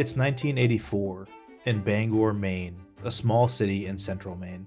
[0.00, 1.28] It's 1984
[1.66, 4.66] in Bangor, Maine, a small city in central Maine.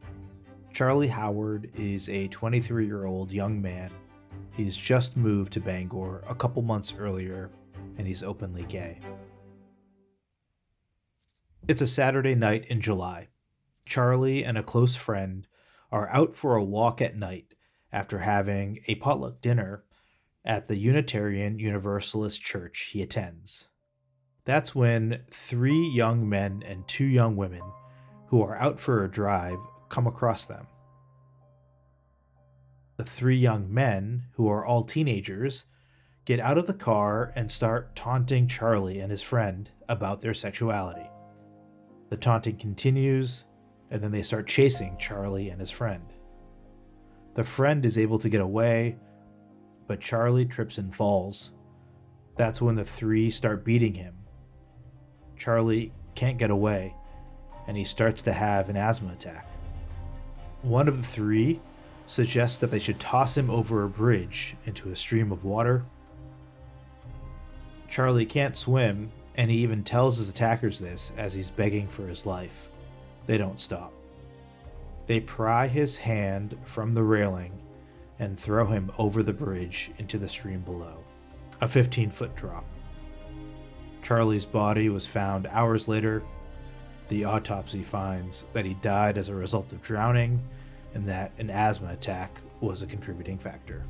[0.71, 3.89] Charlie Howard is a 23 year old young man.
[4.51, 7.49] He's just moved to Bangor a couple months earlier,
[7.97, 8.99] and he's openly gay.
[11.67, 13.25] It's a Saturday night in July.
[13.87, 15.47] Charlie and a close friend
[15.91, 17.45] are out for a walk at night
[17.91, 19.81] after having a potluck dinner
[20.45, 23.65] at the Unitarian Universalist church he attends.
[24.45, 27.61] That's when three young men and two young women
[28.27, 30.67] who are out for a drive come across them.
[32.97, 35.65] The three young men, who are all teenagers,
[36.25, 41.09] get out of the car and start taunting Charlie and his friend about their sexuality.
[42.09, 43.45] The taunting continues,
[43.91, 46.03] and then they start chasing Charlie and his friend.
[47.33, 48.97] The friend is able to get away,
[49.87, 51.51] but Charlie trips and falls.
[52.37, 54.22] That's when the three start beating him.
[55.43, 56.95] Charlie can't get away,
[57.67, 59.45] and he starts to have an asthma attack.
[60.61, 61.59] One of the three
[62.07, 65.83] suggests that they should toss him over a bridge into a stream of water.
[67.89, 72.25] Charlie can't swim, and he even tells his attackers this as he's begging for his
[72.25, 72.69] life.
[73.25, 73.91] They don't stop.
[75.07, 77.51] They pry his hand from the railing
[78.17, 81.03] and throw him over the bridge into the stream below.
[81.59, 82.63] A 15 foot drop.
[84.03, 86.21] Charlie's body was found hours later.
[87.07, 90.41] The autopsy finds that he died as a result of drowning
[90.93, 93.85] and that an asthma attack was a contributing factor.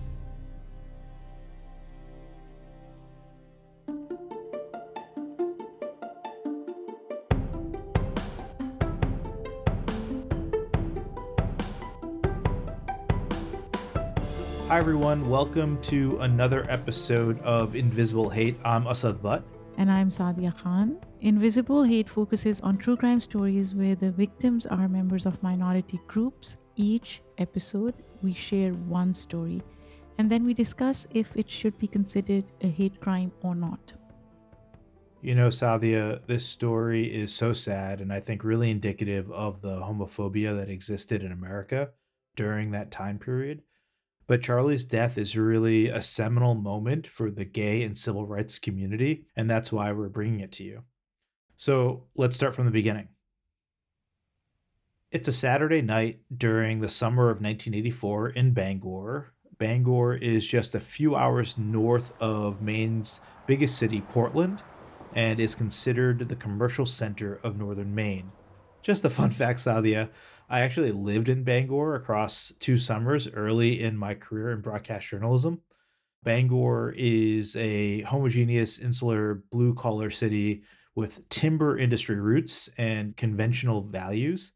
[14.68, 15.28] Hi, everyone.
[15.28, 18.60] Welcome to another episode of Invisible Hate.
[18.64, 19.44] I'm Asad Butt.
[19.78, 20.98] And I'm Saadia Khan.
[21.22, 26.58] Invisible Hate focuses on true crime stories where the victims are members of minority groups.
[26.76, 29.62] Each episode, we share one story
[30.18, 33.94] and then we discuss if it should be considered a hate crime or not.
[35.22, 39.82] You know, Saadia, this story is so sad and I think really indicative of the
[39.82, 41.90] homophobia that existed in America
[42.36, 43.64] during that time period.
[44.26, 49.26] But Charlie's death is really a seminal moment for the gay and civil rights community,
[49.36, 50.84] and that's why we're bringing it to you.
[51.58, 53.10] So let's start from the beginning.
[55.12, 59.32] It's a Saturday night during the summer of 1984 in Bangor.
[59.60, 64.62] Bangor is just a few hours north of Maine's biggest city, Portland,
[65.14, 68.32] and is considered the commercial center of northern Maine.
[68.82, 70.10] Just a fun fact, Saadia.
[70.54, 75.62] I actually lived in Bangor across two summers early in my career in broadcast journalism.
[76.22, 80.62] Bangor is a homogeneous, insular, blue collar city
[80.94, 84.52] with timber industry roots and conventional values.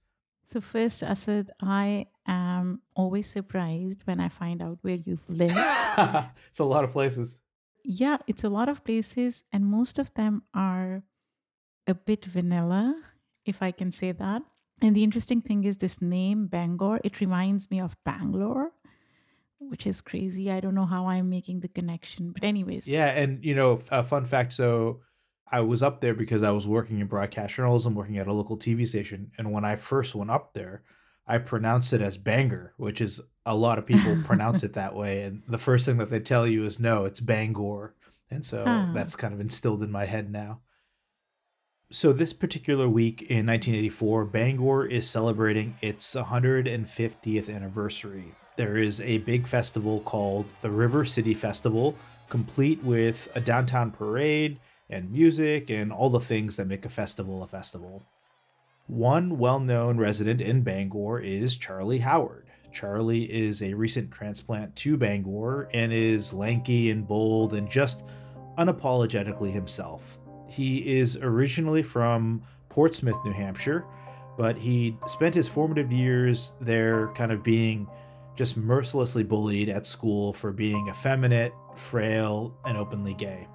[0.46, 5.58] So, first, Asad, I am always surprised when I find out where you've lived.
[6.48, 7.40] it's a lot of places.
[7.84, 11.02] Yeah, it's a lot of places, and most of them are
[11.88, 13.02] a bit vanilla,
[13.46, 14.44] if I can say that.
[14.82, 18.72] And the interesting thing is this name, Bangor, it reminds me of Bangalore,
[19.60, 20.52] which is crazy.
[20.52, 22.32] I don't know how I'm making the connection.
[22.32, 22.88] But, anyways.
[22.88, 23.08] Yeah.
[23.08, 25.02] And, you know, a uh, fun fact so
[25.52, 28.58] I was up there because I was working in broadcast journalism, working at a local
[28.58, 29.32] TV station.
[29.38, 30.84] And when I first went up there,
[31.26, 35.24] I pronounced it as Bangor, which is a lot of people pronounce it that way.
[35.24, 37.96] And the first thing that they tell you is no, it's Bangor.
[38.30, 38.92] And so huh.
[38.94, 40.62] that's kind of instilled in my head now.
[41.90, 48.26] So, this particular week in 1984, Bangor is celebrating its 150th anniversary.
[48.58, 51.96] There is a big festival called the River City Festival,
[52.28, 57.42] complete with a downtown parade and music and all the things that make a festival
[57.42, 58.04] a festival.
[58.88, 62.48] One well known resident in Bangor is Charlie Howard.
[62.74, 68.04] Charlie is a recent transplant to Bangor and is lanky and bold and just
[68.58, 70.20] unapologetically himself.
[70.50, 73.86] He is originally from Portsmouth, New Hampshire,
[74.38, 77.88] but he spent his formative years there kind of being
[78.36, 83.48] just mercilessly bullied at school for being effeminate, frail, and openly gay.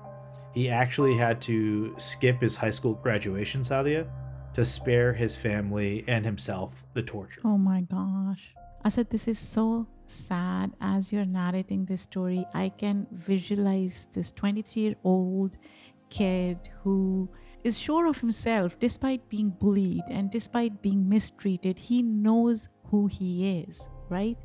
[0.52, 4.08] He actually had to skip his high school graduation, Saadia,
[4.54, 7.40] to spare his family and himself the torture.
[7.44, 8.54] Oh my gosh.
[8.84, 10.72] Asad, this is so sad.
[10.80, 15.56] As you're narrating this story, I can visualize this 23 year old
[16.12, 17.28] kid who
[17.64, 21.78] is sure of himself despite being bullied and despite being mistreated.
[21.78, 24.36] He knows who he is, right?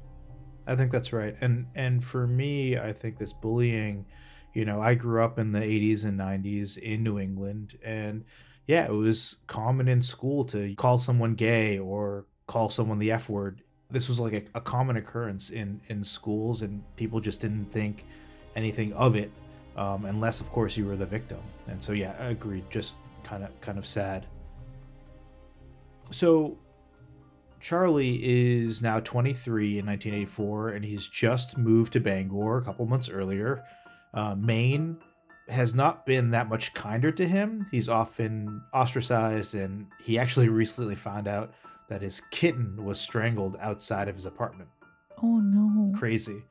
[0.65, 1.35] I think that's right.
[1.41, 4.05] And and for me, I think this bullying,
[4.53, 8.23] you know, I grew up in the 80s and 90s in New England and
[8.65, 13.29] yeah, it was common in school to call someone gay or call someone the F
[13.29, 13.61] word.
[13.89, 18.05] This was like a, a common occurrence in in schools and people just didn't think
[18.55, 19.31] anything of it
[19.77, 21.39] um, unless of course you were the victim.
[21.67, 22.69] And so yeah, I agreed.
[22.69, 24.25] Just kind of kind of sad.
[26.11, 26.57] So
[27.59, 33.09] Charlie is now 23 in 1984, and he's just moved to Bangor a couple months
[33.09, 33.63] earlier.
[34.13, 34.97] Uh, Maine
[35.49, 37.65] has not been that much kinder to him.
[37.71, 41.53] He's often ostracized, and he actually recently found out
[41.89, 44.69] that his kitten was strangled outside of his apartment.
[45.23, 45.97] Oh no.
[45.97, 46.43] Crazy.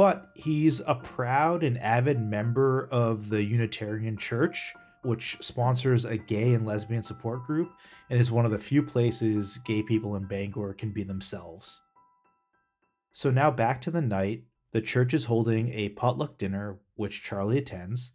[0.00, 6.54] But he's a proud and avid member of the Unitarian Church which sponsors a gay
[6.54, 7.70] and lesbian support group
[8.08, 11.82] and is one of the few places gay people in Bangor can be themselves.
[13.12, 17.58] So now back to the night, the church is holding a potluck dinner, which Charlie
[17.58, 18.12] attends.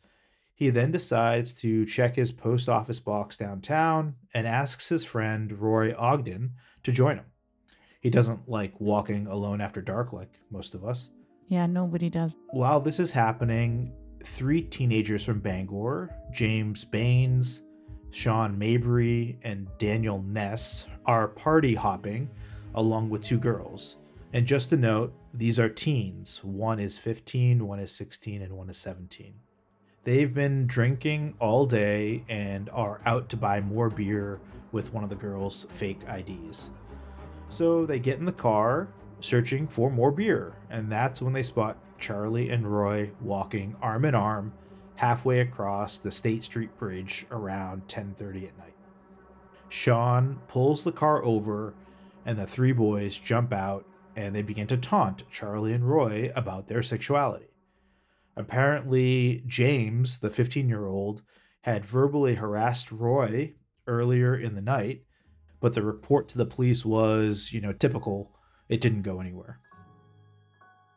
[0.56, 5.94] He then decides to check his post office box downtown and asks his friend Roy
[5.96, 7.26] Ogden to join him.
[8.02, 11.12] He doesn't like walking alone after dark like most of us.
[11.48, 12.38] Yeah, nobody does.
[12.52, 13.94] While this is happening,
[14.24, 17.62] three teenagers from Bangor, James Baines,
[18.12, 22.30] Sean Mabry, and Daniel Ness, are party hopping
[22.74, 23.98] along with two girls.
[24.34, 26.44] And just a note, these are teens.
[26.44, 29.34] One is 15, one is 16, and one is 17.
[30.04, 34.40] They've been drinking all day and are out to buy more beer
[34.72, 36.72] with one of the girls' fake IDs.
[37.50, 38.90] So they get in the car,
[39.26, 44.16] searching for more beer, and that's when they spot Charlie and Roy walking arm in
[44.16, 44.54] arm
[44.96, 48.76] halfway across the State Street Bridge around 10:30 at night.
[49.68, 51.74] Sean pulls the car over
[52.26, 53.86] and the three boys jump out
[54.16, 57.48] and they begin to taunt Charlie and Roy about their sexuality.
[58.38, 61.22] Apparently, James, the 15-year-old,
[61.62, 63.54] had verbally harassed Roy
[63.88, 65.04] earlier in the night,
[65.60, 68.35] but the report to the police was, you know, typical.
[68.70, 69.60] It didn't go anywhere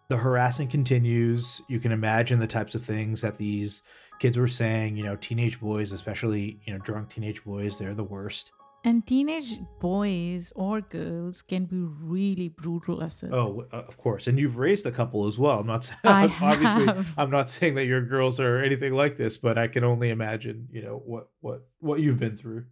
[0.09, 1.61] the harassing continues.
[1.69, 3.83] You can imagine the types of things that these
[4.19, 4.97] kids were saying.
[4.97, 8.53] You know, teenage boys, especially, you know, drunk teenage boys, they're the worst.
[8.85, 14.29] And teenage boys or girls can be really brutal as Oh, uh, of course.
[14.29, 15.59] And you've raised a couple as well.
[15.59, 17.13] I'm not saying, obviously have.
[17.19, 20.69] I'm not saying that your girls are anything like this, but I can only imagine,
[20.71, 22.67] you know, what what what you've been through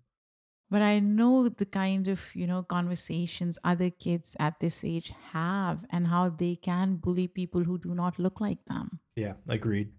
[0.71, 5.85] but i know the kind of you know conversations other kids at this age have
[5.91, 9.01] and how they can bully people who do not look like them.
[9.15, 9.91] Yeah agreed.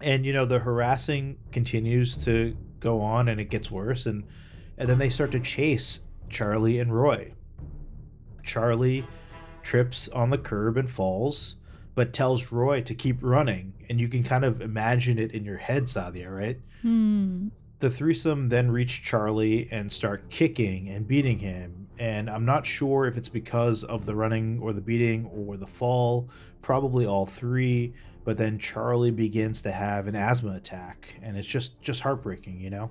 [0.00, 4.24] And you know the harassing continues to go on and it gets worse and
[4.78, 7.32] and then they start to chase charlie and roy.
[8.42, 9.04] Charlie
[9.62, 11.56] trips on the curb and falls
[11.94, 13.72] but tells roy to keep running.
[13.88, 16.58] And you can kind of imagine it in your head Saadia right?
[16.82, 21.88] Hmm the threesome then reach Charlie and start kicking and beating him.
[21.98, 25.66] And I'm not sure if it's because of the running or the beating or the
[25.66, 26.28] fall,
[26.62, 27.94] probably all three.
[28.24, 32.70] But then Charlie begins to have an asthma attack, and it's just just heartbreaking, you
[32.70, 32.90] know.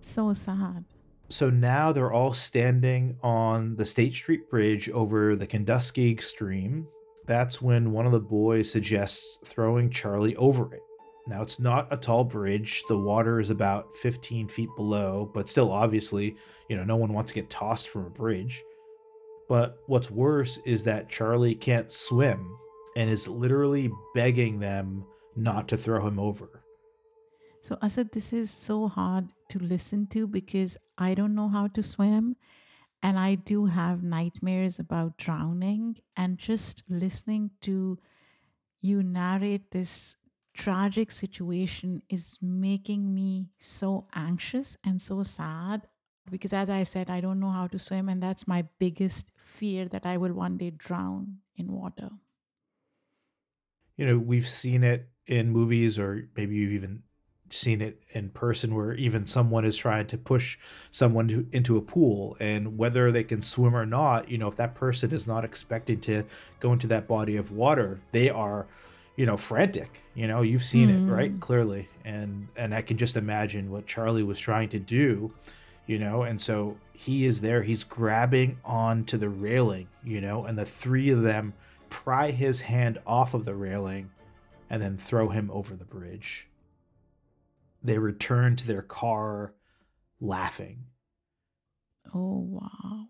[0.00, 0.84] So sad.
[1.28, 6.86] So now they're all standing on the State Street Bridge over the Kenduskeag stream.
[7.26, 10.83] That's when one of the boys suggests throwing Charlie over it.
[11.26, 12.82] Now, it's not a tall bridge.
[12.88, 16.36] The water is about 15 feet below, but still, obviously,
[16.68, 18.62] you know, no one wants to get tossed from a bridge.
[19.48, 22.56] But what's worse is that Charlie can't swim
[22.96, 25.04] and is literally begging them
[25.34, 26.62] not to throw him over.
[27.62, 31.82] So, Asad, this is so hard to listen to because I don't know how to
[31.82, 32.36] swim.
[33.02, 35.96] And I do have nightmares about drowning.
[36.16, 37.98] And just listening to
[38.82, 40.16] you narrate this
[40.54, 45.88] tragic situation is making me so anxious and so sad
[46.30, 49.86] because as i said i don't know how to swim and that's my biggest fear
[49.86, 52.10] that i will one day drown in water.
[53.96, 57.02] You know we've seen it in movies or maybe you've even
[57.50, 60.58] seen it in person where even someone is trying to push
[60.90, 64.56] someone to, into a pool and whether they can swim or not you know if
[64.56, 66.24] that person is not expecting to
[66.58, 68.66] go into that body of water they are
[69.16, 70.02] you know, frantic.
[70.14, 71.08] You know, you've seen Mm.
[71.08, 71.40] it, right?
[71.40, 71.88] Clearly.
[72.04, 75.32] And and I can just imagine what Charlie was trying to do,
[75.86, 80.58] you know, and so he is there, he's grabbing onto the railing, you know, and
[80.58, 81.54] the three of them
[81.90, 84.10] pry his hand off of the railing
[84.70, 86.48] and then throw him over the bridge.
[87.82, 89.54] They return to their car
[90.20, 90.86] laughing.
[92.14, 93.08] Oh, wow.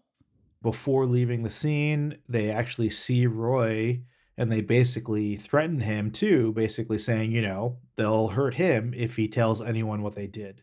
[0.63, 4.01] Before leaving the scene, they actually see Roy
[4.37, 9.29] and they basically threaten him too, basically saying, you know, they'll hurt him if he
[9.29, 10.63] tells anyone what they did.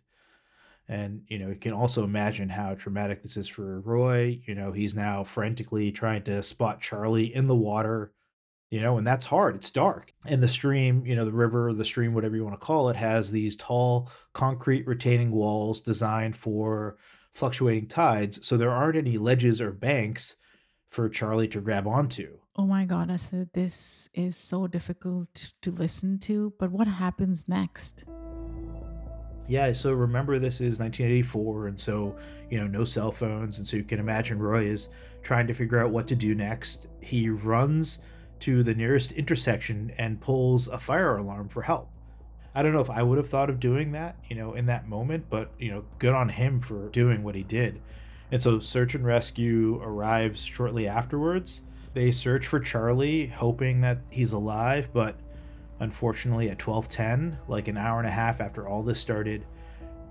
[0.88, 4.42] And, you know, you can also imagine how traumatic this is for Roy.
[4.46, 8.12] You know, he's now frantically trying to spot Charlie in the water,
[8.70, 9.56] you know, and that's hard.
[9.56, 10.12] It's dark.
[10.26, 12.98] And the stream, you know, the river, the stream, whatever you want to call it,
[12.98, 16.98] has these tall concrete retaining walls designed for
[17.32, 18.46] fluctuating tides.
[18.46, 20.36] So there aren't any ledges or banks
[20.88, 22.40] for Charlie to grab onto.
[22.58, 28.04] Oh my God, Asad this is so difficult to listen to, but what happens next?
[29.48, 32.18] Yeah, so remember this is 1984, and so,
[32.50, 33.58] you know, no cell phones.
[33.58, 34.90] And so you can imagine Roy is
[35.24, 36.88] trying to figure out what to do next.
[37.00, 38.00] He runs
[38.42, 41.90] to the nearest intersection and pulls a fire alarm for help.
[42.54, 44.90] I don't know if I would have thought of doing that, you know, in that
[44.90, 47.82] moment, but, you know, good on him for doing what he did.
[48.30, 51.62] And so search and rescue arrives shortly afterwards.
[51.94, 55.16] They search for Charlie, hoping that he's alive, but
[55.82, 59.48] Unfortunately, at 12:10, like an hour and a half after all this started,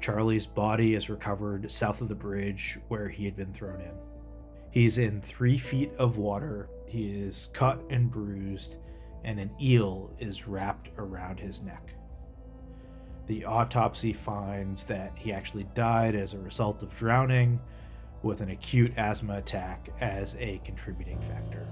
[0.01, 3.93] Charlie's body is recovered south of the bridge where he had been thrown in.
[4.73, 6.69] He's in three feet of water.
[6.89, 8.79] He is cut and bruised,
[9.23, 11.95] and an eel is wrapped around his neck.
[13.27, 17.61] The autopsy finds that he actually died as a result of drowning,
[18.23, 21.67] with an acute asthma attack as a contributing factor.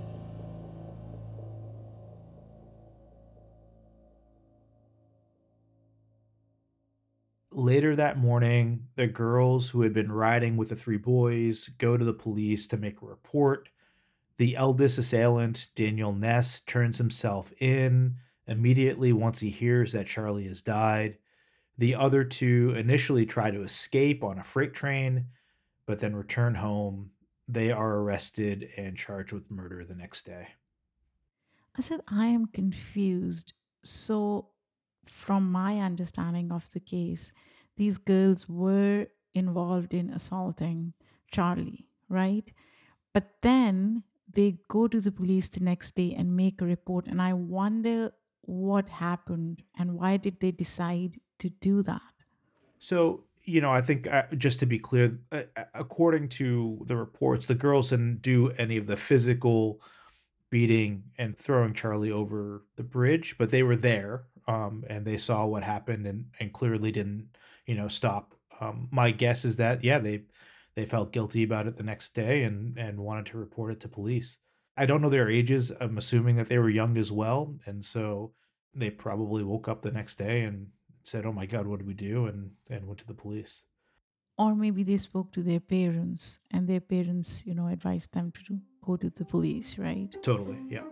[7.50, 12.04] Later that morning, the girls who had been riding with the three boys go to
[12.04, 13.68] the police to make a report.
[14.36, 18.14] The eldest assailant, Daniel Ness, turns himself in
[18.46, 21.18] immediately once he hears that Charlie has died.
[21.76, 25.26] The other two initially try to escape on a freight train,
[25.88, 27.10] but then return home.
[27.48, 30.48] They are arrested and charged with murder the next day.
[31.78, 33.54] Asad, I am confused.
[33.82, 34.50] So,
[35.06, 37.32] from my understanding of the case,
[37.78, 40.92] these girls were involved in assaulting
[41.32, 42.52] Charlie, right?
[43.14, 47.06] But then they go to the police the next day and make a report.
[47.06, 52.12] And I wonder what happened and why did they decide to do that?
[52.78, 56.96] So, you know, I think uh, just to be clear, uh, uh, according to the
[56.96, 59.80] reports, the girls didn't do any of the physical
[60.50, 65.46] beating and throwing Charlie over the bridge, but they were there um, and they saw
[65.46, 67.28] what happened and, and clearly didn't,
[67.66, 68.34] you know, stop.
[68.60, 70.24] Um, my guess is that yeah, they
[70.74, 73.88] they felt guilty about it the next day and and wanted to report it to
[73.88, 74.38] police.
[74.76, 75.72] I don't know their ages.
[75.80, 78.32] I'm assuming that they were young as well, and so
[78.74, 80.68] they probably woke up the next day and
[81.10, 83.64] said, "Oh my God, what did we do?" and and went to the police.
[84.38, 88.40] Or maybe they spoke to their parents and their parents, you know, advised them to
[88.44, 90.14] do- go to the police, right?
[90.22, 90.84] Totally, yeah.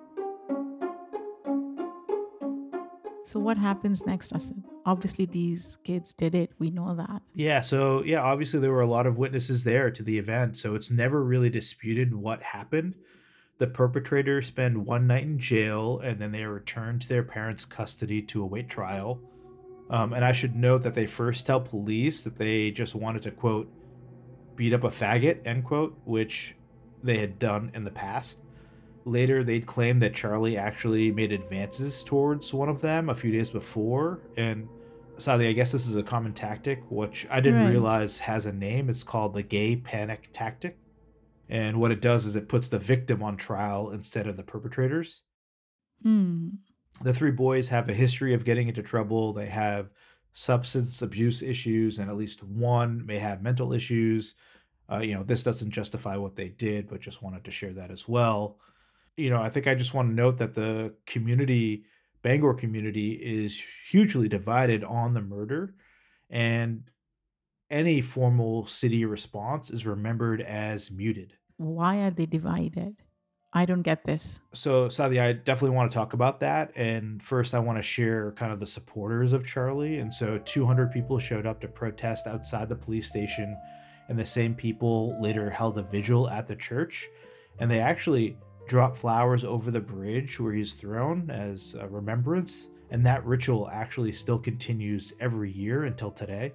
[3.24, 4.62] So, what happens next, Asad?
[4.84, 6.52] Obviously, these kids did it.
[6.58, 7.22] We know that.
[7.34, 10.76] Yeah, so yeah, obviously there were a lot of witnesses there to the event, so
[10.76, 12.94] it's never really disputed what happened.
[13.58, 17.64] The perpetrators spend one night in jail and then they are returned to their parents'
[17.64, 19.18] custody to await trial.
[19.88, 23.30] Um, and I should note that they first tell police that they just wanted to,
[23.30, 23.70] quote,
[24.56, 26.56] beat up a faggot, end quote, which
[27.02, 28.40] they had done in the past.
[29.04, 33.50] Later, they'd claim that Charlie actually made advances towards one of them a few days
[33.50, 34.18] before.
[34.36, 34.68] And
[35.18, 37.70] sadly, I guess this is a common tactic, which I didn't Right.
[37.70, 38.90] realize has a name.
[38.90, 40.78] It's called the gay panic tactic.
[41.48, 45.22] And what it does is it puts the victim on trial instead of the perpetrators
[46.02, 46.48] Hmm.
[47.02, 49.32] The three boys have a history of getting into trouble.
[49.32, 49.90] They have
[50.32, 54.34] substance abuse issues, and at least one may have mental issues.
[54.90, 57.90] Uh, you know, this doesn't justify what they did, but just wanted to share that
[57.90, 58.58] as well.
[59.16, 61.84] You know, I think I just want to note that the community,
[62.22, 65.74] Bangor community, is hugely divided on the murder,
[66.30, 66.90] and
[67.70, 71.34] any formal city response is remembered as muted.
[71.56, 72.96] Why are they divided?
[73.56, 74.42] I don't get this.
[74.52, 76.76] So, Saadia, I definitely want to talk about that.
[76.76, 79.98] And first, I want to share kind of the supporters of Charlie.
[79.98, 83.56] And so, 200 people showed up to protest outside the police station,
[84.10, 87.08] and the same people later held a vigil at the church.
[87.58, 88.36] And they actually
[88.68, 92.68] dropped flowers over the bridge where he's thrown as a remembrance.
[92.90, 96.52] And that ritual actually still continues every year until today.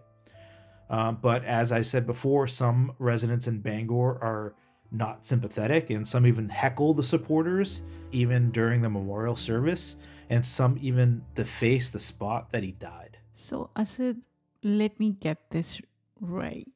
[0.92, 4.54] Um, but as I said before, some residents in Bangor are
[4.92, 7.82] not sympathetic, and some even heckle the supporters,
[8.12, 9.96] even during the memorial service,
[10.30, 13.18] and some even deface the spot that he died.
[13.34, 14.22] So, Asad,
[14.64, 15.82] let me get this
[16.20, 16.68] right.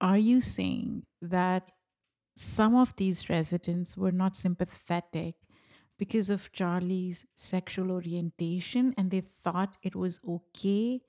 [0.00, 1.70] Are you saying that
[2.36, 5.34] some of these residents were not sympathetic
[5.98, 11.02] because of Charlie's sexual orientation and they thought it was okay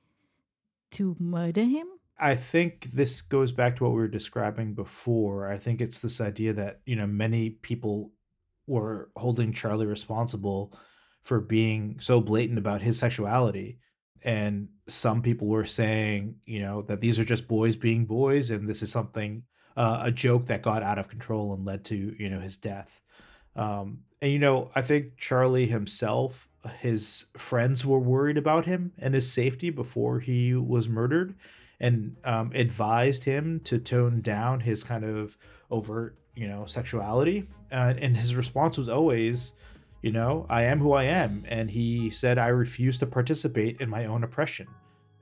[0.91, 1.87] to murder him?
[2.20, 5.51] I think this goes back to what we were describing before.
[5.51, 8.12] I think it's this idea that, you know, many people
[8.67, 10.77] were holding Charlie responsible
[11.22, 13.79] for being so blatant about his sexuality.
[14.24, 18.70] And some people were saying, you know, that these are just boys being boys and
[18.70, 19.43] this is something,
[19.75, 23.01] uh, a joke that got out of control and led to, you know, his death.
[23.55, 26.48] Um, and, you know, I think Charlie himself,
[26.79, 31.36] his friends were worried about him and his safety before he was murdered
[31.80, 35.38] and um, advised him to tone down his kind of
[35.72, 37.48] overt, you know, sexuality.
[37.72, 39.53] Uh, and his response was always,
[40.01, 41.44] you know, I am who I am.
[41.48, 44.68] And he said, I refuse to participate in my own oppression.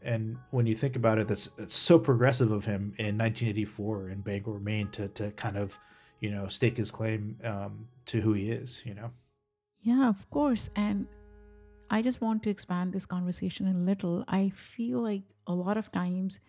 [0.02, 4.22] And when you think about it, that's, that's so progressive of him in 1984 in
[4.22, 5.80] Bangor, Maine, to, to kind of,
[6.20, 9.12] you know, stake his claim um, to who he is, you know?
[9.82, 10.70] Yeah, of course.
[10.76, 11.08] And
[11.92, 14.24] I just want to expand this conversation a little.
[14.28, 16.40] I feel like a lot of times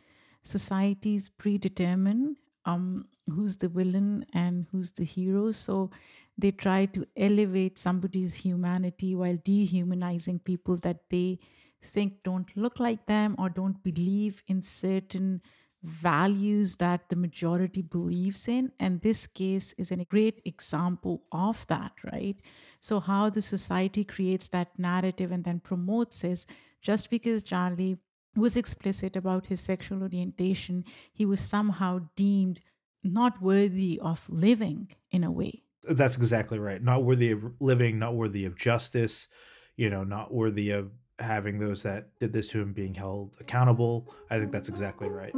[0.43, 5.53] societies predetermine um, who's the villain and who's the hero.
[5.53, 5.91] So
[6.39, 11.41] they try to elevate somebody's humanity while dehumanizing people that they
[11.83, 15.43] think don't look like them or don't believe in certain
[15.83, 18.73] values that the majority believes in.
[18.79, 22.37] And this case is a great example of that, right?
[22.81, 26.47] So, how the society creates that narrative and then promotes is
[26.81, 27.99] just because Charlie
[28.37, 32.61] was explicit about his sexual orientation, he was somehow deemed
[33.05, 35.63] not worthy of living in a way.
[35.85, 36.83] That's exactly right.
[36.83, 39.29] Not worthy of living, not worthy of justice,
[39.77, 44.13] you know, not worthy of having those that did this to him being held accountable.
[44.31, 45.35] I think that's exactly right.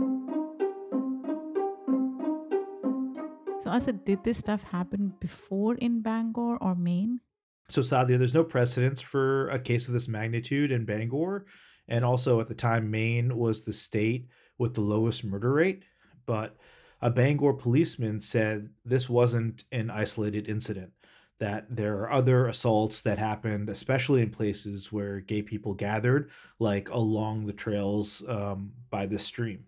[3.65, 7.21] So, Asad, did this stuff happen before in Bangor or Maine?
[7.71, 11.47] So, sadly, there's no precedence for a case of this magnitude in Bangor.
[11.89, 15.87] And also at the time, Maine was the state with the lowest murder rate.
[16.27, 16.59] But
[17.01, 20.93] a Bangor policeman said this wasn't an isolated incident,
[21.39, 26.91] that there are other assaults that happened, especially in places where gay people gathered, like
[26.91, 29.65] along the trails um, by the stream.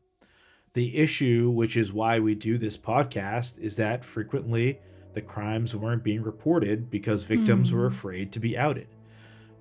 [0.77, 4.79] The issue, which is why we do this podcast, is that frequently
[5.15, 7.77] the crimes weren't being reported because victims mm.
[7.77, 7.95] were hmm.
[7.95, 8.89] afraid to be outed.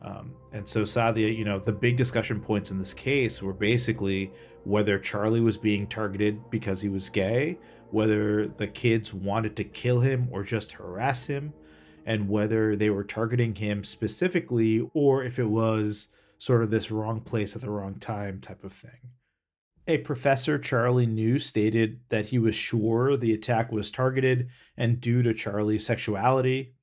[0.02, 4.30] Um, and so sadly, you know, the big discussion points in this case were basically
[4.66, 7.60] whether Charlie was being targeted because he was gay,
[7.92, 11.54] whether the kids wanted to kill him or just harass him,
[12.06, 17.22] and whether they were targeting him specifically or if it was sort of this wrong
[17.22, 19.15] place at the wrong time type of thing.
[19.88, 25.22] A professor Charlie knew stated that he was sure the attack was targeted and due
[25.22, 26.76] to Charlie's sexuality,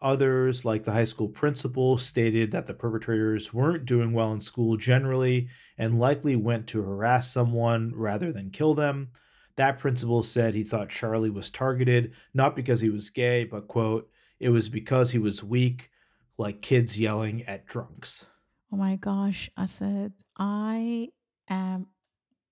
[0.00, 4.76] Others, like the high school principal, stated that the perpetrators weren't doing well in school
[4.76, 9.10] generally and likely went to harass someone rather than kill them.
[9.56, 14.08] That principal said he thought Charlie was targeted not because he was gay, but, quote,
[14.38, 15.90] it was because he was weak,
[16.36, 18.26] like kids yelling at drunks.
[18.72, 21.08] Oh my gosh, I said, I
[21.48, 21.88] am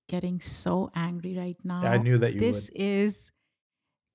[0.09, 1.83] getting so angry right now.
[1.83, 2.81] I knew that you this would.
[2.81, 3.31] is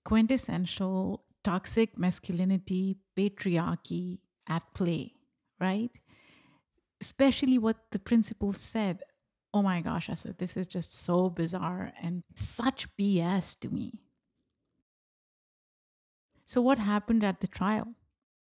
[0.05, 5.13] quintessential toxic masculinity, patriarchy at play,
[5.59, 5.91] right?
[6.99, 9.01] Especially what the principal said.
[9.53, 14.01] Oh my gosh, Asad, this is just so bizarre and such BS to me.
[16.45, 17.95] So, what happened at the trial?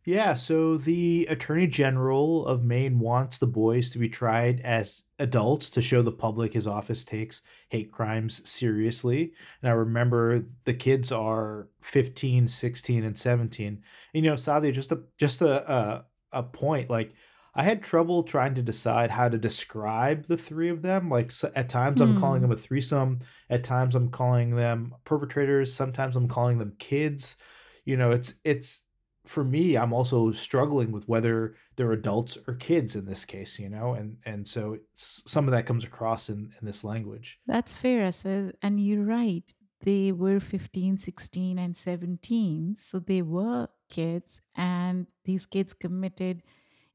[0.04, 5.68] Yeah, so the Attorney General of Maine wants the boys to be tried as adults
[5.70, 9.34] to show the public his office takes hate crimes seriously.
[9.60, 13.66] And I remember the kids are 15, 16, and 17.
[13.66, 17.12] And, you know, sadly, just a just a, a a point like
[17.54, 21.10] I had trouble trying to decide how to describe the three of them.
[21.10, 22.48] Like so at times I'm calling hmm.
[22.48, 27.36] them a threesome, at times I'm calling them perpetrators, sometimes I'm calling them kids.
[27.84, 28.82] You know, it's it's
[29.30, 33.70] for me, I'm also struggling with whether they're adults or kids in this case, you
[33.70, 37.38] know, and and so some of that comes across in in this language.
[37.46, 38.54] That's fair, Asad.
[38.60, 39.54] and you're right.
[39.82, 46.42] They were 15, 16, and 17, so they were kids, and these kids committed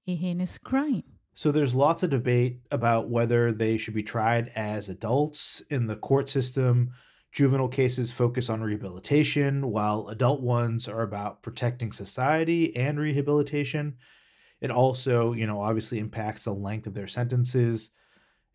[0.05, 1.03] a heinous crime.
[1.33, 5.95] So there's lots of debate about whether they should be tried as adults in the
[5.95, 6.91] court system.
[7.35, 13.97] Juvenile cases focus on rehabilitation, while adult ones are about protecting society and rehabilitation.
[14.61, 17.91] It also, you know, obviously impacts the length of their sentences.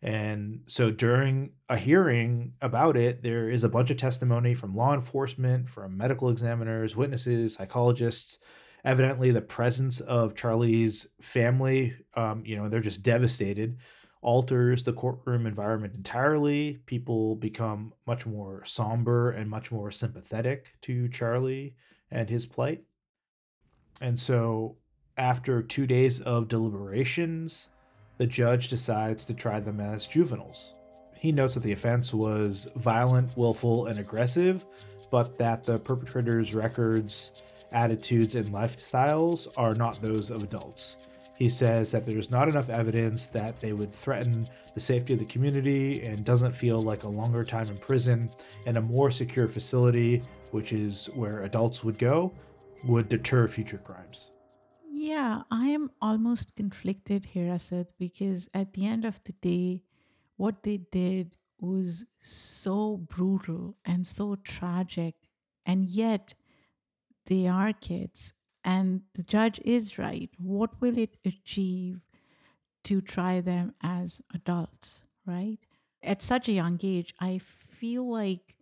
[0.01, 4.95] And so during a hearing about it, there is a bunch of testimony from law
[4.95, 8.39] enforcement, from medical examiners, witnesses, psychologists.
[8.83, 13.77] Evidently, the presence of Charlie's family, um, you know, they're just devastated,
[14.21, 16.79] alters the courtroom environment entirely.
[16.85, 21.75] People become much more somber and much more sympathetic to Charlie
[22.11, 22.83] and his plight.
[23.99, 24.77] And so,
[25.17, 27.69] after two days of deliberations,
[28.17, 30.75] the judge decides to try them as juveniles.
[31.15, 34.65] He notes that the offense was violent, willful, and aggressive,
[35.11, 37.31] but that the perpetrator's records,
[37.71, 40.97] attitudes, and lifestyles are not those of adults.
[41.41, 45.25] He says that there's not enough evidence that they would threaten the safety of the
[45.25, 48.29] community and doesn't feel like a longer time in prison
[48.67, 52.31] and a more secure facility, which is where adults would go,
[52.83, 54.29] would deter future crimes.
[54.87, 59.81] Yeah, I am almost conflicted here, Asad, because at the end of the day,
[60.37, 65.15] what they did was so brutal and so tragic,
[65.65, 66.35] and yet
[67.25, 68.33] they are kids.
[68.63, 70.29] And the judge is right.
[70.37, 72.01] What will it achieve
[72.83, 75.57] to try them as adults, right?
[76.03, 78.55] At such a young age, I feel like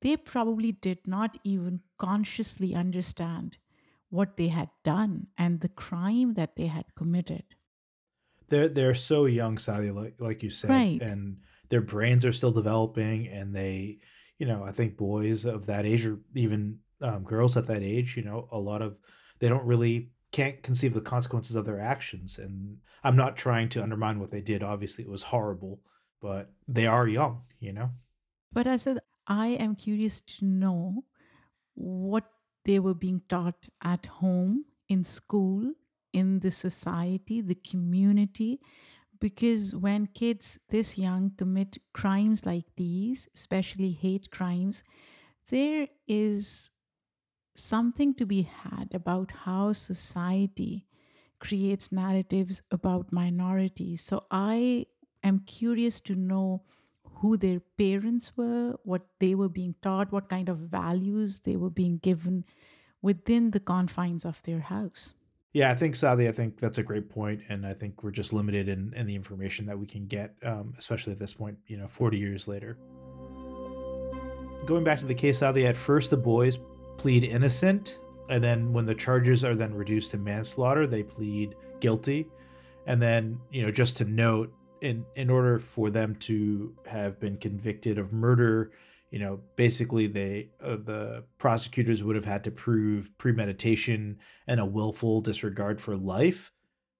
[0.00, 3.58] they probably did not even consciously understand
[4.08, 7.44] what they had done and the crime that they had committed.
[8.48, 11.00] They're they're so young, Sally, like like you said, Right.
[11.00, 14.00] and their brains are still developing, and they,
[14.38, 18.16] you know, I think boys of that age or even um, girls at that age,
[18.16, 18.96] you know, a lot of
[19.40, 23.82] they don't really can't conceive the consequences of their actions, and I'm not trying to
[23.82, 24.62] undermine what they did.
[24.62, 25.80] Obviously, it was horrible,
[26.20, 27.90] but they are young, you know.
[28.52, 31.04] But Asad, I am curious to know
[31.74, 32.24] what
[32.64, 35.72] they were being taught at home, in school,
[36.12, 38.60] in the society, the community.
[39.18, 44.82] Because when kids this young commit crimes like these, especially hate crimes,
[45.50, 46.70] there is
[47.54, 50.86] something to be had about how society
[51.38, 54.02] creates narratives about minorities.
[54.02, 54.86] So I
[55.22, 56.62] am curious to know
[57.04, 61.70] who their parents were, what they were being taught, what kind of values they were
[61.70, 62.44] being given
[63.02, 65.14] within the confines of their house.
[65.52, 68.32] Yeah, I think Sally, I think that's a great point, and I think we're just
[68.32, 71.76] limited in, in the information that we can get, um, especially at this point, you
[71.76, 72.78] know, 40 years later.
[74.64, 76.58] Going back to the case, Sally, at first the boys
[77.00, 82.28] plead innocent, and then when the charges are then reduced to manslaughter, they plead guilty.
[82.86, 87.38] And then, you know, just to note, in in order for them to have been
[87.38, 88.72] convicted of murder,
[89.10, 94.66] you know, basically they uh, the prosecutors would have had to prove premeditation and a
[94.66, 96.52] willful disregard for life,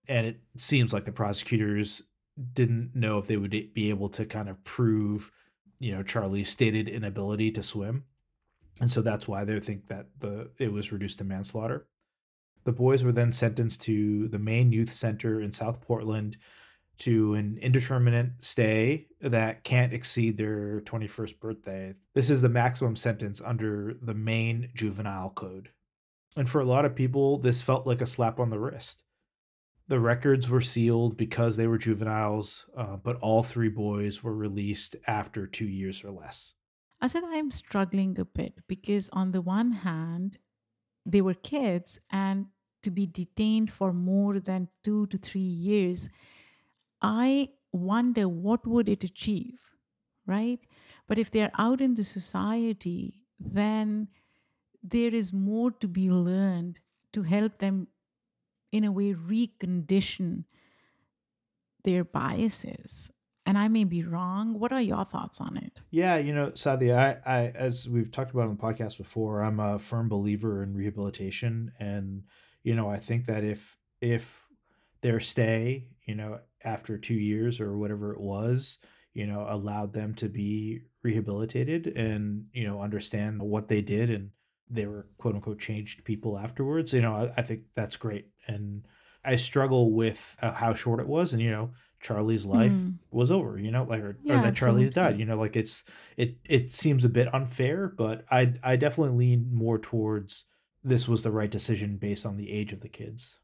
[0.09, 2.03] and it seems like the prosecutors
[2.55, 5.31] didn't know if they would be able to kind of prove,
[5.79, 8.05] you know, Charlie's stated inability to swim,
[8.81, 11.87] and so that's why they think that the it was reduced to manslaughter.
[12.65, 16.37] The boys were then sentenced to the Maine youth center in South Portland
[16.99, 21.95] to an indeterminate stay that can't exceed their 21st birthday.
[22.15, 25.71] This is the maximum sentence under the Maine juvenile code.
[26.37, 29.03] And for a lot of people, this felt like a slap on the wrist.
[29.89, 34.95] The records were sealed because they were juveniles, uh, but all three boys were released
[35.07, 36.55] after two years or less.
[37.01, 40.39] Asad I'm struggling a bit because, on the one hand,
[41.07, 42.47] they were kids, and
[42.83, 46.09] to be detained for more than two to three years,
[47.03, 49.61] I wonder what would it achieve,
[50.27, 50.61] right?
[51.09, 54.09] But if they're out in the society, then
[54.83, 56.81] there is more to be learned
[57.13, 57.89] to help them,
[58.73, 60.45] in a way, recondition
[61.85, 63.11] their biases.
[63.47, 64.59] And I may be wrong.
[64.59, 65.81] What are your thoughts on it?
[65.91, 69.59] Yeah, you know, Saadia, I, I, as we've talked about on the podcast before, I'm
[69.59, 72.25] a firm believer in rehabilitation, and
[72.63, 74.47] you know, I think that if if
[75.01, 78.79] their stay, you know, after two years or whatever it was,
[79.15, 84.31] you know, allowed them to be rehabilitated and you know understand what they did, and
[84.69, 86.93] they were quote unquote changed people afterwards.
[86.93, 88.87] You know, I, I think that's great, and
[89.25, 92.99] I struggle with uh, how short it was, and you know, Charlie's life Mm.
[93.11, 93.59] was over.
[93.59, 95.19] You know, like or, or Yeah, that Charlie's died.
[95.19, 95.85] You know, like it's
[96.17, 100.45] it it seems a bit unfair, but I I definitely lean more towards
[100.83, 103.37] this was the right decision based on the age of the kids.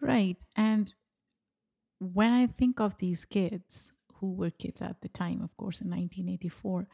[0.00, 0.36] Right.
[0.56, 0.94] And
[1.98, 5.90] when I think of these kids, who were kids at the time, of course, in
[5.90, 6.88] 1984,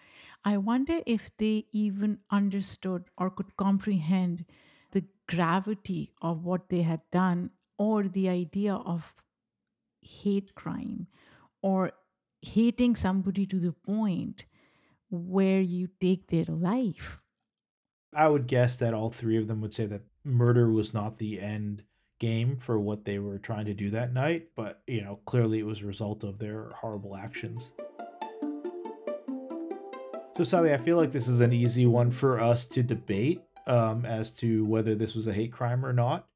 [0.45, 4.47] I wonder if they even understood or could comprehend
[4.93, 9.15] the gravity of what they had done or the idea of
[10.01, 11.07] hate crime
[11.63, 11.93] or
[12.43, 14.47] hating somebody to the point
[15.11, 17.19] where you take their life.
[18.15, 21.41] I would guess that all three of them would say that murder was not the
[21.41, 21.85] end
[22.19, 25.67] game for what they were trying to do that night, but you know, clearly it
[25.67, 27.73] was a result of their horrible actions.
[30.37, 34.07] So Sally, I feel like this is an easy one for us to debate um,
[34.07, 36.27] as to whether this was a hate crime or not.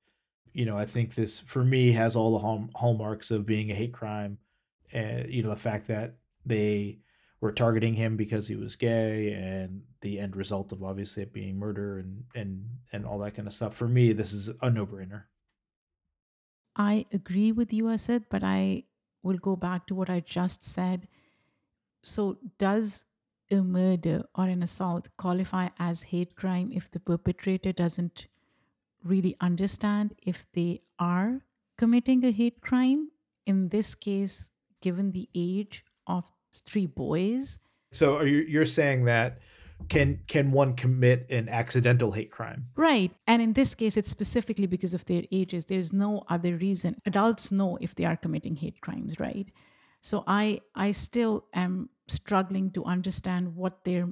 [0.55, 3.93] You know, I think this for me has all the hallmarks of being a hate
[3.93, 4.39] crime.
[4.93, 6.15] And you know, the fact that
[6.47, 7.01] they
[7.41, 11.59] were targeting him because he was gay and the end result of obviously it being
[11.59, 15.25] murder and and and all that kind of stuff for me this is a no-brainer
[16.77, 18.85] I agree with you, Asad, but I
[19.23, 21.09] will go back to what I just said.
[22.03, 23.05] So, does
[23.51, 28.27] a murder or an assault qualify as hate crime if the perpetrator doesn't
[29.05, 31.41] really understand if they are
[31.79, 33.11] committing a hate crime?
[33.47, 36.25] In this case, given the age of
[36.65, 37.59] three boys.
[37.93, 39.39] So, are you you're saying that
[39.89, 42.69] can can one commit an accidental hate crime?
[42.77, 43.13] Right.
[43.27, 45.67] And in this case it's specifically because of their ages.
[45.67, 47.01] There's no other reason.
[47.07, 49.49] Adults know if they are committing hate crimes right?
[50.01, 54.09] So i i still am struggling to understand what their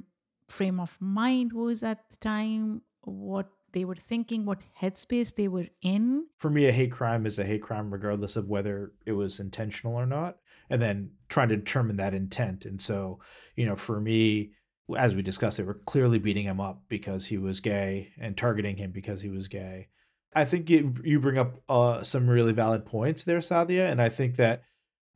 [0.49, 5.67] frame of mind was at the time what they were thinking what headspace they were
[5.83, 9.41] in for me a hate crime is a hate crime regardless of whether it was
[9.41, 10.37] intentional or not
[10.71, 13.19] and then trying to determine that intent and so
[13.57, 14.53] you know for me
[14.97, 18.77] as we discussed, they were clearly beating him up because he was gay and targeting
[18.77, 19.89] him because he was gay.
[20.35, 24.09] I think you, you bring up uh, some really valid points there, Saadia, and I
[24.09, 24.63] think that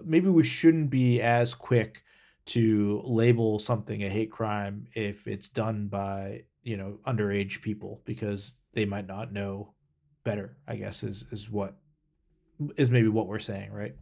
[0.04, 2.02] maybe we shouldn't be as quick
[2.46, 8.56] to label something a hate crime if it's done by you know underage people because
[8.74, 9.72] they might not know
[10.24, 10.56] better.
[10.66, 11.76] I guess is is what
[12.76, 13.94] is maybe what we're saying, right?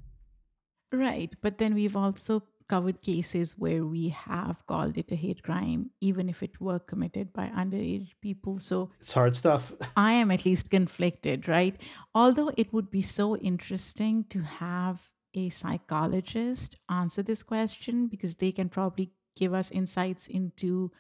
[0.91, 5.91] Right, but then we've also covered cases where we have called it a hate crime,
[6.01, 8.59] even if it were committed by underage people.
[8.59, 9.75] So it's hard stuff.
[9.97, 11.79] I am at least conflicted, right?
[12.15, 15.03] Although it would be so interesting to have
[15.35, 20.93] a psychologist answer this question because they can probably give us insights into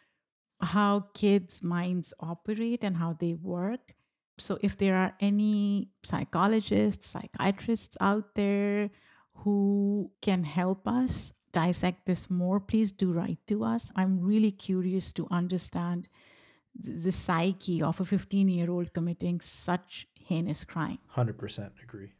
[0.60, 3.94] how kids' minds operate and how they work.
[4.38, 8.90] So, if there are any psychologists, psychiatrists out there
[9.34, 13.92] who can help us dissect this more, please do write to us.
[13.94, 16.08] I'm really curious to understand
[16.74, 20.98] the psyche of a 15 year old committing such heinous crime.
[21.16, 22.12] 100% agree.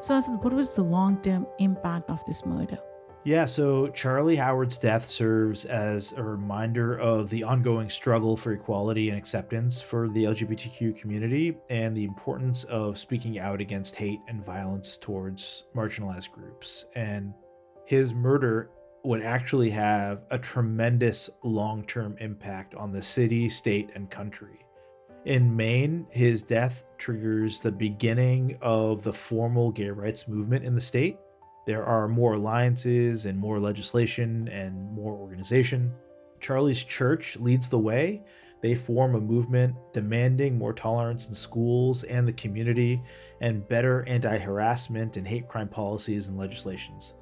[0.00, 2.78] So, what was the long term impact of this murder?
[3.24, 9.10] Yeah, so Charlie Howard's death serves as a reminder of the ongoing struggle for equality
[9.10, 14.44] and acceptance for the LGBTQ community and the importance of speaking out against hate and
[14.44, 16.86] violence towards marginalized groups.
[16.96, 17.32] And
[17.84, 18.70] his murder
[19.04, 24.66] would actually have a tremendous long term impact on the city, state, and country.
[25.26, 30.80] In Maine, his death triggers the beginning of the formal gay rights movement in the
[30.80, 31.18] state
[31.66, 35.92] there are more alliances and more legislation and more organization.
[36.40, 38.22] Charlie's church leads the way.
[38.62, 43.02] They form a movement demanding more tolerance in schools and the community
[43.40, 47.14] and better anti harassment and hate crime policies and legislations.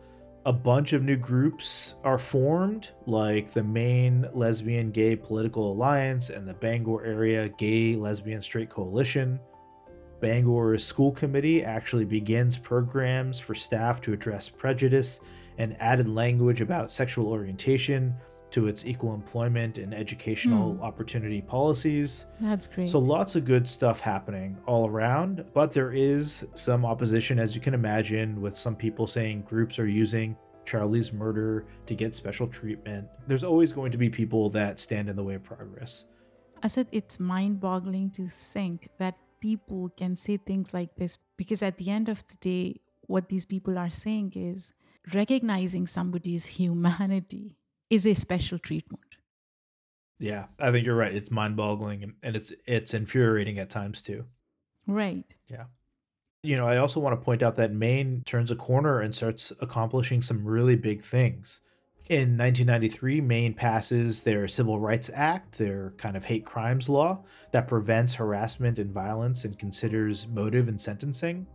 [0.47, 6.49] A bunch of new groups are formed, like the Maine Lesbian Gay Political Alliance and
[6.49, 9.39] the Bangor Area Gay Lesbian Straight Coalition.
[10.21, 15.21] Bangor's school committee actually begins programs for staff to address prejudice
[15.59, 18.15] and added language about sexual orientation
[18.51, 20.83] to its equal employment and educational mm.
[20.83, 22.27] opportunity policies.
[22.41, 22.89] That's great.
[22.89, 27.61] So lots of good stuff happening all around, but there is some opposition as you
[27.61, 33.09] can imagine with some people saying groups are using Charlie's murder to get special treatment.
[33.27, 36.07] There's always going to be people that stand in the way of progress.
[36.63, 41.91] Asad it's mind-boggling to think that people can say things like this because at the
[41.91, 44.73] end of the day, what these people are saying is
[45.13, 47.57] recognizing somebody's humanity
[47.91, 49.03] is a special treatment.
[50.19, 51.15] Yeah, I think you're right.
[51.15, 54.27] It's mind-boggling and it's it's infuriating at times too.
[54.87, 55.25] Right.
[55.51, 55.65] Yeah.
[56.43, 59.53] You know, I also want to point out that Maine turns a corner and starts
[59.61, 61.61] accomplishing some really big things.
[62.11, 67.69] In 1993, Maine passes their Civil Rights Act, their kind of hate crimes law that
[67.69, 71.47] prevents harassment and violence and considers motive in sentencing.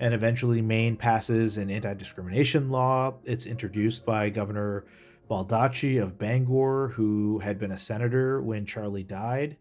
[0.00, 3.16] And eventually, Maine passes an anti discrimination law.
[3.24, 4.86] It's introduced by Governor
[5.28, 9.58] Baldacci of Bangor, who had been a senator when Charlie died.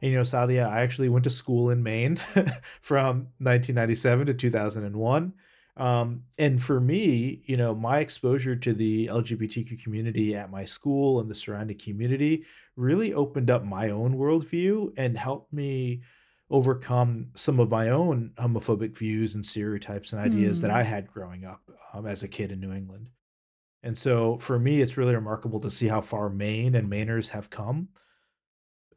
[0.00, 2.16] And, you know, Saadia, I actually went to school in Maine
[2.80, 5.34] from 1997 to 2001.
[5.80, 11.20] Um, and for me, you know, my exposure to the LGBTQ community at my school
[11.20, 12.44] and the surrounding community
[12.76, 16.02] really opened up my own worldview and helped me
[16.50, 20.90] overcome some of my own homophobic views and stereotypes and ideas that I Hmm.
[20.90, 21.62] had growing up
[21.94, 23.08] um, as a kid in New England.
[23.82, 27.48] And so for me, it's really remarkable to see how far Maine and Mainers have
[27.48, 27.88] come.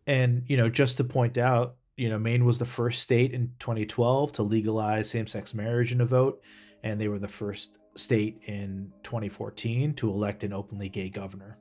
[0.05, 3.53] And, you know, just to point out, you know, Maine was the first state in
[3.59, 6.41] 2012 to legalize same sex marriage in a vote.
[6.83, 11.57] And they were the first state in 2014 to elect an openly gay governor.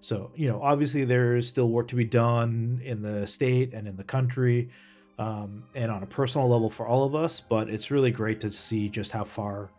[0.00, 3.96] So, you know, obviously there's still work to be done in the state and in
[3.96, 4.70] the country
[5.18, 7.40] um, and on a personal level for all of us.
[7.40, 9.70] But it's really great to see just how far,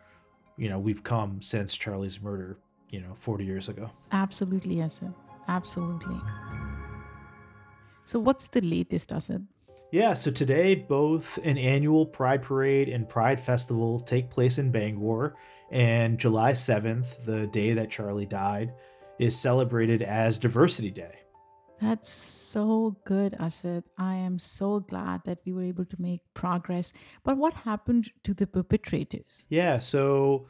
[0.57, 2.57] you know, we've come since Charlie's murder,
[2.89, 3.89] you know, 40 years ago.
[4.11, 5.13] Absolutely, Asad.
[5.47, 6.19] Absolutely.
[8.05, 9.45] So, what's the latest, Asad?
[9.93, 15.35] Yeah, so today both an annual Pride Parade and Pride Festival take place in Bangor,
[15.69, 18.73] and July 7th, the day that Charlie died,
[19.19, 21.19] is celebrated as Diversity Day.
[21.79, 23.83] That's so good, Asad.
[23.95, 26.91] I am so glad that we were able to make progress.
[27.23, 29.45] But what happened to the perpetrators?
[29.49, 30.47] Yeah, so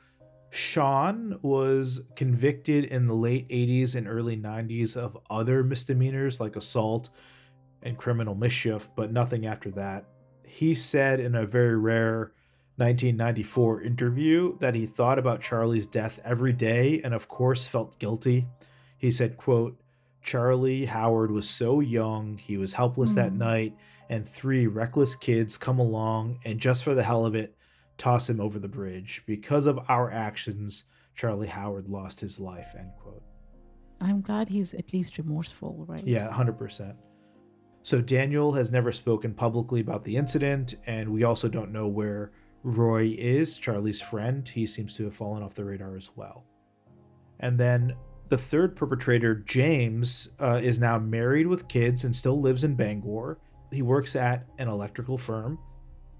[0.51, 7.09] Sean was convicted in the late 80s and early 90s of other misdemeanors like assault
[7.83, 10.05] and criminal mischief, but nothing after that.
[10.45, 12.31] He said in a very rare
[12.77, 18.47] 1994 interview that he thought about Charlie's death every day and of course felt guilty.
[18.97, 19.79] He said, quote,
[20.21, 23.39] Charlie Howard was so young, he was helpless that Hmm.
[23.39, 23.75] night,
[24.09, 27.55] and three reckless kids come along and just for the hell of it,
[27.97, 29.21] toss him over the bridge.
[29.25, 33.23] Because of our actions, Charlie Howard lost his life, end quote.
[34.01, 36.05] I'm glad he's at least remorseful, right?
[36.05, 36.95] Yeah, 100%.
[37.83, 42.31] So Daniel has never spoken publicly about the incident, and we also don't know where
[42.63, 44.47] Roy is, Charlie's friend.
[44.47, 46.45] He seems to have fallen off the radar as well.
[47.41, 47.93] And then
[48.29, 53.37] the third perpetrator, James, uh, is now married with kids and still lives in Bangor.
[53.71, 55.59] He works at an electrical firm.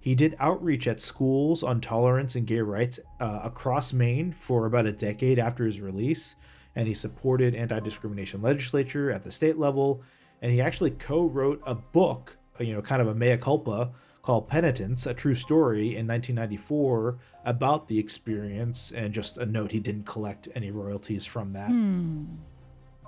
[0.01, 4.85] He did outreach at schools on tolerance and gay rights uh, across Maine for about
[4.85, 6.35] a decade after his release,
[6.75, 10.03] and he supported anti discrimination legislature at the state level.
[10.43, 14.47] And he actually co wrote a book, you know, kind of a mea culpa called
[14.47, 18.91] Penitence, a true story in 1994 about the experience.
[18.91, 22.25] And just a note, he didn't collect any royalties from that Hmm.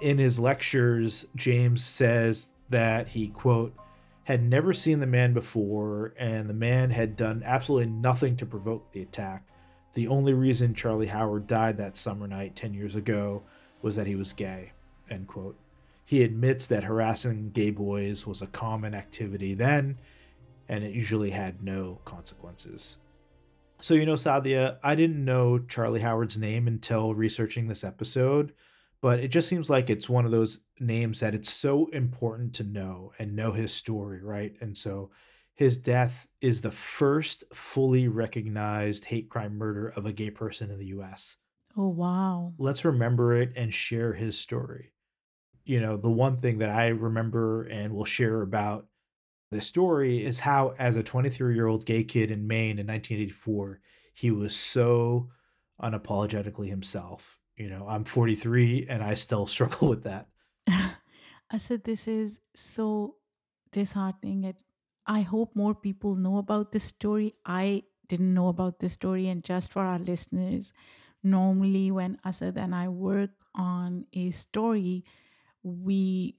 [0.02, 3.74] in his lectures, James says that he, quote,
[4.24, 8.92] had never seen the man before, and the man had done absolutely nothing to provoke
[8.92, 9.46] the attack.
[9.94, 13.44] The only reason Charlie Howard died that summer night 10 years ago
[13.82, 14.72] was that he was gay,
[15.10, 15.56] end quote.
[16.06, 19.98] He admits that harassing gay boys was a common activity then,
[20.70, 22.98] and it usually had no consequences.
[23.82, 28.54] So, you know, Saadia, I didn't know Charlie Howard's name until researching this episode
[29.06, 32.64] but it just seems like it's one of those names that it's so important to
[32.64, 34.56] know and know his story, right?
[34.62, 35.12] And so
[35.54, 40.80] his death is the first fully recognized hate crime murder of a gay person in
[40.80, 41.38] the US.
[41.78, 42.54] Oh, wow.
[42.58, 44.92] Let's remember it and share his story.
[45.66, 48.86] You know, the one thing that I remember and will share about
[49.52, 53.80] this story is how, as a 23 year old gay kid in Maine in 1984,
[54.14, 55.30] he was so
[55.82, 57.40] unapologetically himself.
[57.58, 60.28] You know, I'm 43 and I still struggle with that.
[60.68, 63.16] I said this is so
[63.72, 64.54] disheartening.
[65.06, 67.34] I hope more people know about this story.
[67.46, 70.74] I didn't know about this story, and just for our listeners,
[71.24, 75.06] normally when Asad and I work on a story,
[75.66, 76.36] we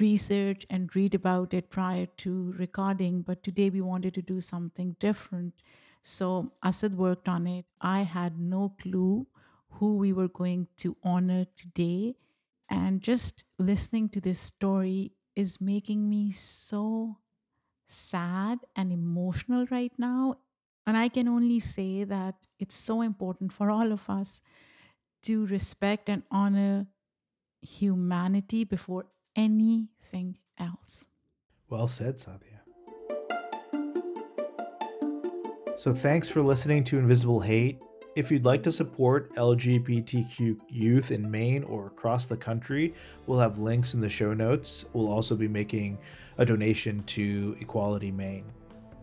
[0.00, 3.22] research and read about it prior to recording.
[3.22, 5.54] But today we wanted to do something different.
[6.02, 7.66] So Asad worked on it.
[7.80, 9.26] I had no clue
[9.70, 12.16] who we were going to honor today.
[12.70, 17.18] And just listening to this story is making me so
[17.88, 20.38] sad and emotional right now.
[20.86, 24.42] And I can only say that it's so important for all of us
[25.22, 26.86] to respect and honor
[27.64, 31.06] humanity before anything else.
[31.68, 32.60] Well said, Saadia.
[35.76, 37.80] So thanks for listening to Invisible Hate.
[38.14, 42.94] If you'd like to support LGBTQ youth in Maine or across the country,
[43.26, 44.84] we'll have links in the show notes.
[44.92, 45.98] We'll also be making
[46.38, 48.44] a donation to Equality Maine.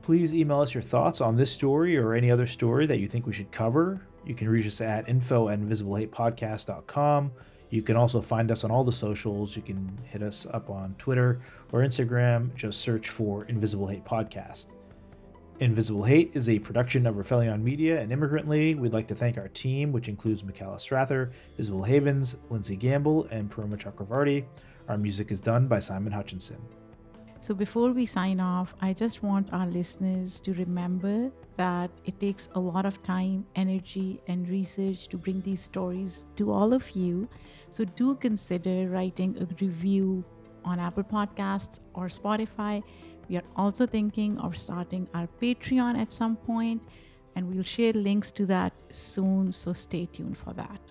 [0.01, 3.27] Please email us your thoughts on this story or any other story that you think
[3.27, 4.01] we should cover.
[4.25, 7.31] You can reach us at info at invisiblehatepodcast.com.
[7.71, 9.55] You can also find us on all the socials.
[9.55, 11.39] You can hit us up on Twitter
[11.71, 12.53] or Instagram.
[12.53, 14.67] Just search for Invisible Hate Podcast.
[15.61, 18.75] Invisible Hate is a production of Rifelion Media and Immigrantly.
[18.75, 23.49] We'd like to thank our team, which includes Michaela Strather, Isabel Havens, Lindsay Gamble, and
[23.49, 24.43] Paroma Chakravarti.
[24.89, 26.57] Our music is done by Simon Hutchinson.
[27.41, 32.49] So, before we sign off, I just want our listeners to remember that it takes
[32.53, 37.27] a lot of time, energy, and research to bring these stories to all of you.
[37.71, 40.23] So, do consider writing a review
[40.63, 42.83] on Apple Podcasts or Spotify
[43.31, 46.83] we are also thinking of starting our Patreon at some point,
[47.33, 50.81] and we'll share links to that soon, so stay tuned for that.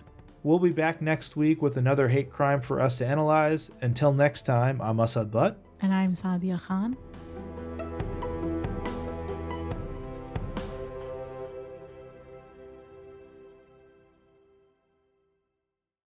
[0.41, 3.69] We'll be back next week with another hate crime for us to analyze.
[3.81, 5.55] Until next time, I'm Asad Butt.
[5.83, 6.95] And I'm Saadia Khan.